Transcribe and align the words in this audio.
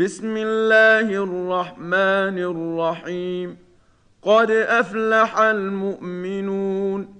بسم 0.00 0.36
الله 0.36 1.08
الرحمن 1.24 2.38
الرحيم. 2.38 3.56
قد 4.22 4.50
أفلح 4.50 5.38
المؤمنون 5.38 7.14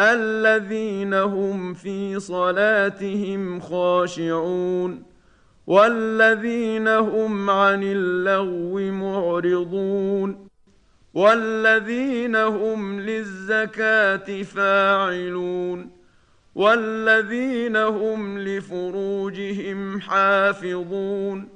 الذين 0.00 1.14
هم 1.14 1.74
في 1.74 2.20
صلاتهم 2.20 3.60
خاشعون 3.60 5.02
والذين 5.66 6.88
هم 6.88 7.50
عن 7.50 7.82
اللغو 7.82 8.90
معرضون 8.90 10.48
والذين 11.14 12.36
هم 12.36 13.00
للزكاة 13.00 14.42
فاعلون 14.42 15.90
والذين 16.54 17.76
هم 17.76 18.38
لفروجهم 18.38 20.00
حافظون 20.00 21.55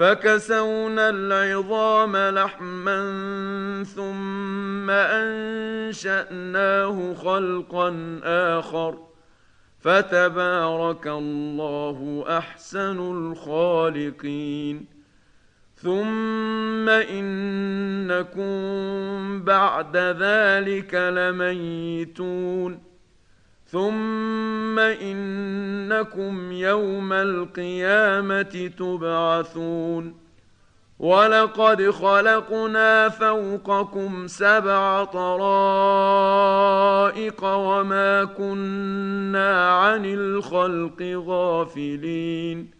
فكسونا 0.00 1.10
العظام 1.10 2.16
لحما 2.16 3.00
ثم 3.84 4.90
أنشأناه 5.90 6.44
خلقا 7.14 8.20
آخر. 8.24 8.98
فتبارك 9.80 11.06
الله 11.06 12.24
أحسن 12.28 12.98
الخالقين. 12.98 14.86
ثم 15.74 16.88
إنكم 16.88 18.42
بعد 19.44 19.96
ذلك 19.96 20.94
لميتون. 20.94 22.89
ثم 23.70 24.78
انكم 24.78 26.52
يوم 26.52 27.12
القيامه 27.12 28.70
تبعثون 28.78 30.14
ولقد 30.98 31.90
خلقنا 31.90 33.08
فوقكم 33.08 34.26
سبع 34.26 35.04
طرائق 35.04 35.44
وما 37.44 38.24
كنا 38.24 39.70
عن 39.70 40.04
الخلق 40.04 41.02
غافلين 41.26 42.79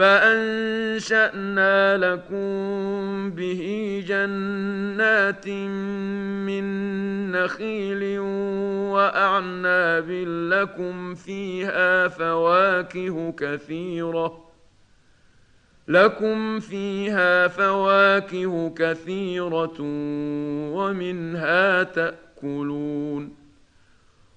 فأنشأنا 0.00 1.96
لكم 1.96 3.30
به 3.30 3.62
جنات 4.08 5.48
من 6.48 6.64
نخيل 7.32 8.18
وأعناب 8.92 10.10
لكم 10.50 11.14
فيها 11.14 12.08
فواكه 12.08 13.32
كثيرة 13.32 14.44
لكم 15.88 16.60
فيها 16.60 17.48
فواكه 17.48 18.74
كثيرة 18.76 19.76
ومنها 20.72 21.82
تأكلون 21.82 23.39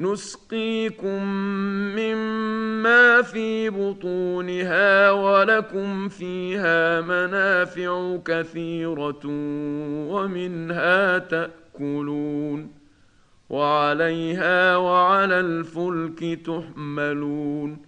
نسقيكم 0.00 1.24
مما 1.96 3.22
في 3.22 3.70
بطونها 3.70 5.10
ولكم 5.10 6.08
فيها 6.08 7.00
منافع 7.00 8.16
كثيرة 8.24 9.20
ومنها 10.10 11.18
تأكلون 11.18 12.70
وعليها 13.50 14.76
وعلى 14.76 15.40
الفلك 15.40 16.40
تحملون 16.46 17.87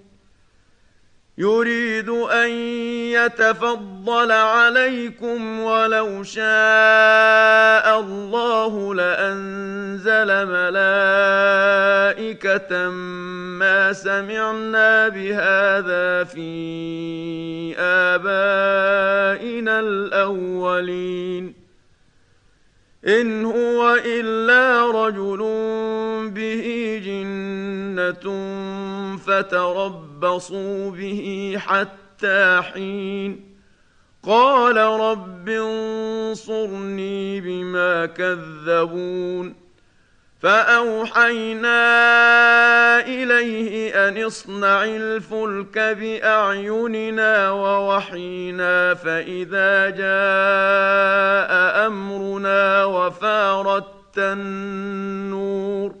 يريد 1.37 2.09
أن 2.09 2.49
يتفضل 3.15 4.31
عليكم 4.31 5.59
ولو 5.59 6.23
شاء 6.23 7.99
الله 7.99 8.95
لأنزل 8.95 10.27
ملائكة 10.57 12.89
ما 13.59 13.93
سمعنا 13.93 15.07
بهذا 15.07 16.23
في 16.23 17.75
آبائنا 17.79 19.79
الأولين. 19.79 21.53
إن 23.07 23.45
هو 23.45 23.99
إلا 24.05 24.91
رجل 24.91 25.37
به 26.29 27.01
جنه 27.05 27.60
فتربصوا 29.17 30.91
به 30.91 31.55
حتى 31.59 32.61
حين. 32.61 33.51
قال 34.23 34.77
رب 34.77 35.49
انصرني 35.49 37.41
بما 37.41 38.05
كذبون. 38.05 39.61
فأوحينا 40.41 41.79
إليه 42.99 44.07
أن 44.07 44.23
اصنع 44.23 44.83
الفلك 44.83 45.77
بأعيننا 45.77 47.51
ووحينا 47.51 48.93
فإذا 48.93 49.89
جاء 49.89 51.51
أمرنا 51.87 52.85
وفارت 52.85 54.17
النور. 54.17 56.00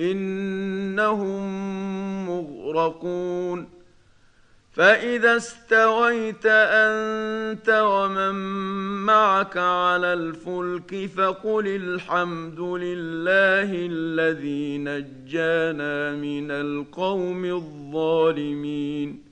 إنهم 0.00 1.48
مغرقون. 2.28 3.78
فإذا 4.72 5.36
استويت 5.36 6.46
أنت 6.46 7.68
ومن 7.68 8.34
معك 9.06 9.56
على 9.56 10.12
الفلك 10.12 11.10
فقل 11.16 11.66
الحمد 11.66 12.60
لله 12.60 13.70
الذي 13.72 14.78
نجانا 14.78 16.14
من 16.14 16.50
القوم 16.50 17.44
الظالمين. 17.44 19.27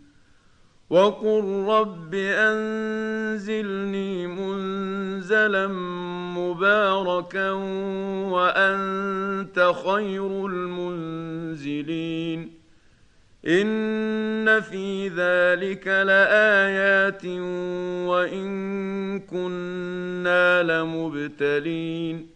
وقل 0.90 1.64
رب 1.68 2.14
انزلني 2.14 3.86
منزلا 4.26 5.66
مباركا 6.36 7.50
وانت 8.30 9.72
خير 9.86 10.46
المنزلين 10.46 11.86
ان 13.46 14.60
في 14.60 15.08
ذلك 15.08 15.86
لايات 15.86 17.24
وان 18.06 19.20
كنا 19.20 20.62
لمبتلين 20.62 22.35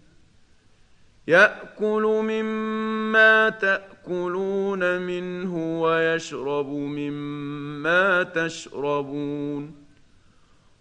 يأكل 1.31 2.21
مما 2.23 3.49
تأكلون 3.49 5.01
منه 5.01 5.81
ويشرب 5.81 6.67
مما 6.69 8.23
تشربون. 8.23 9.75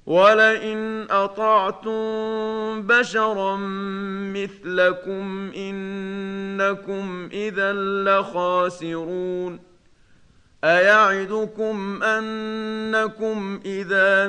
ولئن 0.07 1.07
اطعتم 1.11 2.83
بشرا 2.83 3.57
مثلكم 4.35 5.53
انكم 5.57 7.29
اذا 7.33 7.73
لخاسرون. 7.73 9.61
ايعدكم 10.65 12.03
انكم 12.03 13.61
اذا 13.65 14.29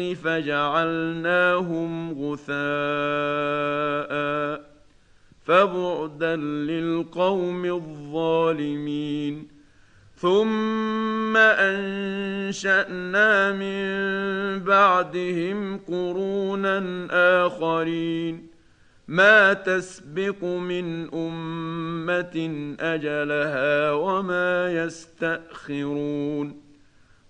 فجعلناهم 0.00 1.92
غثاء 2.22 2.54
فبعدا 5.44 6.36
للقوم 6.36 7.64
الظالمين. 7.64 9.48
ثم 10.16 11.36
أنشأنا 11.36 12.92
من 13.52 13.84
بعدهم 14.64 15.78
قرونا 15.78 17.06
آخرين. 17.46 18.46
ما 19.08 19.52
تسبق 19.52 20.44
من 20.44 21.14
أمة 21.14 22.74
أجلها 22.80 23.92
وما 23.92 24.72
يستأخرون. 24.72 26.64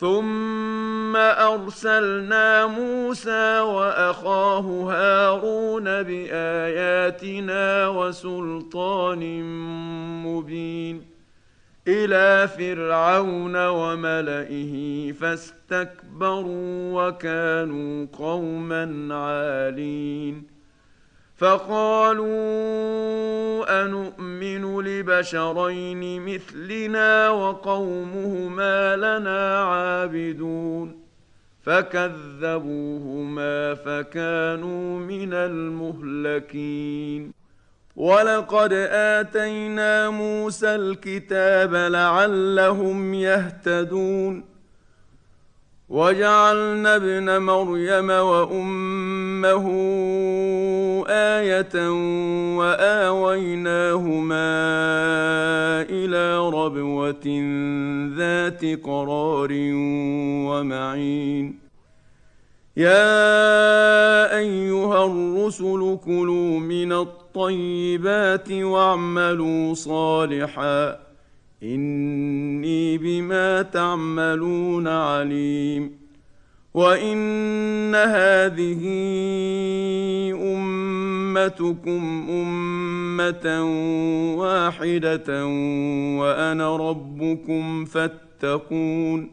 ثم 0.00 1.16
ارسلنا 1.16 2.66
موسى 2.66 3.60
واخاه 3.60 4.60
هارون 4.60 5.84
باياتنا 6.02 7.88
وسلطان 7.88 9.42
مبين 10.22 11.02
إلى 11.88 12.48
فرعون 12.48 13.56
وملئه 13.66 15.12
فاستكبروا 15.12 17.08
وكانوا 17.08 18.06
قوما 18.12 19.14
عالين 19.14 20.57
فقالوا 21.38 22.26
انومن 23.84 24.80
لبشرين 24.80 26.22
مثلنا 26.24 27.30
وقومهما 27.30 28.96
لنا 28.96 29.62
عابدون 29.62 31.00
فكذبوهما 31.62 33.34
فكانوا 33.74 34.98
من 34.98 35.34
المهلكين 35.34 37.32
ولقد 37.96 38.72
آتينا 38.92 40.10
موسى 40.10 40.74
الكتاب 40.74 41.74
لعلهم 41.74 43.14
يهتدون 43.14 44.57
وجعلنا 45.88 46.96
ابن 46.96 47.42
مريم 47.42 48.10
وأمه 48.10 49.66
آية 51.08 51.90
وآويناهما 52.58 54.48
إلى 55.90 56.38
ربوة 56.38 57.26
ذات 58.16 58.64
قرار 58.84 59.48
ومعين. 60.48 61.58
يا 62.76 64.36
أيها 64.38 65.06
الرسل 65.06 65.98
كلوا 66.04 66.58
من 66.58 66.92
الطيبات 66.92 68.52
واعملوا 68.52 69.74
صالحا. 69.74 71.07
إني 71.62 72.98
بما 72.98 73.62
تعملون 73.62 74.88
عليم 74.88 75.98
وإن 76.74 77.94
هذه 77.94 78.84
أمتكم 80.34 82.26
أمة 82.30 83.64
واحدة 84.38 85.46
وأنا 86.18 86.76
ربكم 86.76 87.84
فاتقون 87.84 89.30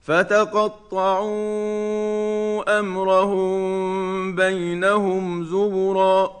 فتقطعوا 0.00 1.30
أمرهم 2.80 4.34
بينهم 4.34 5.44
زبرا 5.44 6.40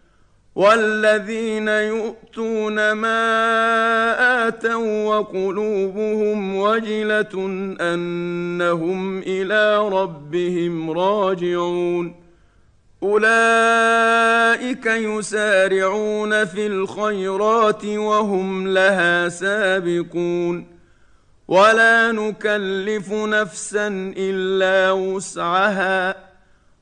والذين 0.55 1.67
يؤتون 1.67 2.91
ما 2.91 4.47
اتوا 4.47 5.05
وقلوبهم 5.05 6.55
وجله 6.55 7.29
انهم 7.81 9.19
إلى 9.19 9.89
ربهم 9.89 10.91
راجعون 10.91 12.15
اولئك 13.03 14.85
يسارعون 14.85 16.45
في 16.45 16.67
الخيرات 16.67 17.85
وهم 17.85 18.67
لها 18.67 19.29
سابقون 19.29 20.67
ولا 21.47 22.11
نكلف 22.11 23.13
نفسا 23.13 24.13
الا 24.17 24.91
وسعها 24.91 26.30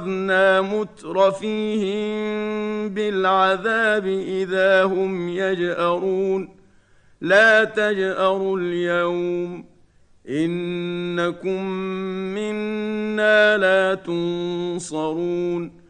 أخذنا 0.00 0.60
مترفيهم 0.60 2.08
بالعذاب 2.88 4.06
إذا 4.06 4.84
هم 4.84 5.28
يجأرون. 5.28 6.56
لا 7.20 7.64
تجأروا 7.64 8.58
اليوم 8.58 9.64
إنكم 10.28 11.64
منا 12.34 13.56
لا 13.56 13.94
تنصرون. 13.94 15.80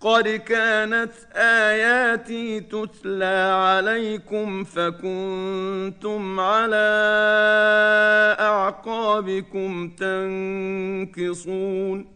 قد 0.00 0.28
كانت 0.28 1.12
آياتي 1.34 2.60
تتلى 2.60 3.52
عليكم 3.52 4.64
فكنتم 4.64 6.40
على 6.40 6.76
أعقابكم 8.40 9.88
تنكصون. 11.18 12.15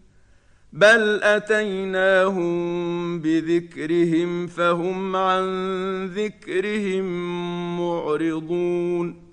بل 0.73 1.23
اتيناهم 1.23 2.51
بذكرهم 3.19 4.47
فهم 4.47 5.15
عن 5.15 5.45
ذكرهم 6.05 7.05
معرضون 7.79 9.31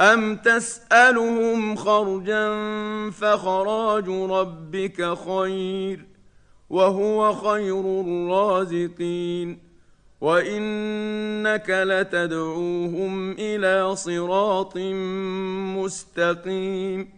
ام 0.00 0.36
تسالهم 0.36 1.76
خرجا 1.76 2.50
فخراج 3.10 4.08
ربك 4.08 5.14
خير 5.18 6.04
وهو 6.70 7.34
خير 7.34 7.80
الرازقين 7.80 9.58
وانك 10.20 11.70
لتدعوهم 11.70 13.32
إلى 13.32 13.96
صراط 13.96 14.76
مستقيم 15.76 17.17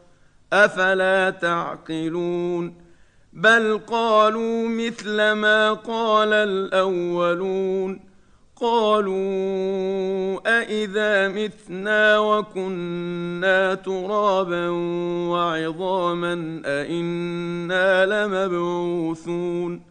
أفلا 0.53 1.29
تعقلون؟ 1.29 2.75
بل 3.33 3.79
قالوا 3.87 4.67
مثل 4.67 5.31
ما 5.31 5.73
قال 5.73 6.33
الأولون. 6.33 8.11
قالوا 8.55 9.15
أإذا 10.59 11.27
متنا 11.27 12.19
وكنا 12.19 13.75
ترابا 13.75 14.69
وعظاما 15.29 16.61
أإنا 16.65 18.05
لمبعوثون. 18.05 19.90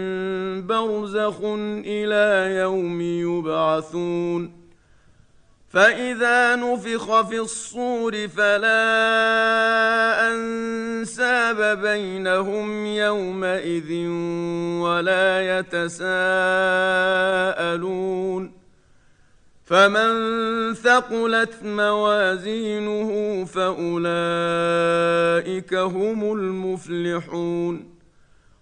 برزخ 0.87 1.37
إلى 1.85 2.55
يوم 2.55 3.01
يبعثون 3.01 4.61
فإذا 5.69 6.55
نفخ 6.55 7.21
في 7.21 7.39
الصور 7.39 8.27
فلا 8.27 8.81
أنساب 10.33 11.81
بينهم 11.81 12.85
يومئذ 12.85 14.07
ولا 14.81 15.59
يتساءلون 15.59 16.11
فمن 19.65 20.73
ثقلت 20.73 21.63
موازينه 21.63 23.45
فأولئك 23.45 24.03
هم 25.73 26.33
المفلحون 26.33 27.90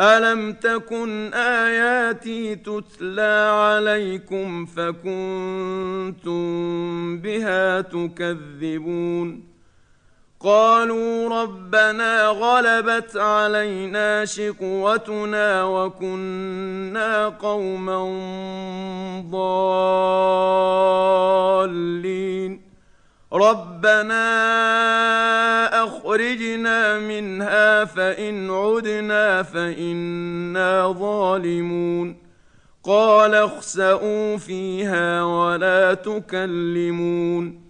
الم 0.00 0.52
تكن 0.52 1.34
اياتي 1.34 2.56
تتلى 2.56 3.50
عليكم 3.52 4.66
فكنتم 4.66 6.38
بها 7.18 7.80
تكذبون 7.80 9.50
قالوا 10.40 11.42
ربنا 11.42 12.26
غلبت 12.26 13.16
علينا 13.16 14.24
شقوتنا 14.24 15.64
وكنا 15.64 17.28
قوما 17.28 18.00
ضالين 21.70 22.69
ربنا 23.32 24.24
اخرجنا 25.84 26.98
منها 26.98 27.84
فان 27.84 28.50
عدنا 28.50 29.42
فانا 29.42 30.92
ظالمون 30.92 32.16
قال 32.84 33.34
اخسئوا 33.34 34.36
فيها 34.36 35.24
ولا 35.24 35.94
تكلمون 35.94 37.69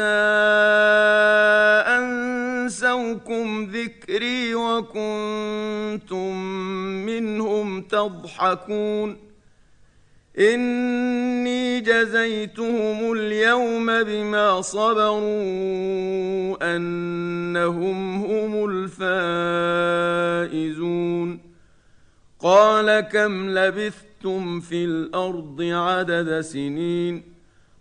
حتى 0.00 1.90
أنسوكم 1.98 3.64
ذكري 3.64 4.54
وكنتم 4.54 6.36
منهم 7.06 7.82
تضحكون. 7.82 9.16
إني 10.38 11.80
جزيتهم 11.80 13.12
اليوم 13.12 14.02
بما 14.02 14.60
صبروا 14.60 15.20
أنهم 16.76 18.24
هم 18.24 18.70
الفائزون. 20.48 21.40
قال 22.40 23.00
كم 23.00 23.50
لبثتم 23.50 24.60
في 24.60 24.84
الأرض 24.84 25.62
عدد 25.62 26.40
سنين؟ 26.40 27.39